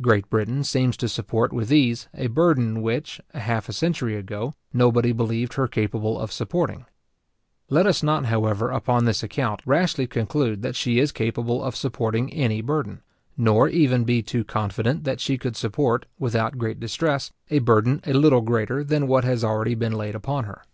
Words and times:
Great 0.00 0.28
Britain 0.28 0.64
seems 0.64 0.96
to 0.96 1.08
support 1.08 1.52
with 1.52 1.70
ease, 1.72 2.08
a 2.12 2.26
burden 2.26 2.82
which, 2.82 3.20
half 3.34 3.68
a 3.68 3.72
century 3.72 4.16
ago, 4.16 4.54
nobody 4.72 5.12
believed 5.12 5.54
her 5.54 5.68
capable 5.68 6.18
of 6.18 6.32
supporting, 6.32 6.84
Let 7.70 7.86
us 7.86 8.02
not, 8.02 8.24
however, 8.24 8.72
upon 8.72 9.04
this 9.04 9.22
account, 9.22 9.62
rashly 9.64 10.08
conclude 10.08 10.62
that 10.62 10.74
she 10.74 10.98
is 10.98 11.12
capable 11.12 11.62
of 11.62 11.76
supporting 11.76 12.32
any 12.32 12.60
burden; 12.60 13.02
nor 13.36 13.68
even 13.68 14.02
be 14.02 14.20
too 14.20 14.42
confident 14.42 15.04
that 15.04 15.20
she 15.20 15.38
could 15.38 15.54
support, 15.54 16.06
without 16.18 16.58
great 16.58 16.80
distress, 16.80 17.30
a 17.48 17.60
burden 17.60 18.00
a 18.04 18.14
little 18.14 18.40
greater 18.40 18.82
than 18.82 19.06
what 19.06 19.22
has 19.22 19.44
already 19.44 19.76
been 19.76 19.92
laid 19.92 20.16
upon 20.16 20.42
her. 20.42 20.64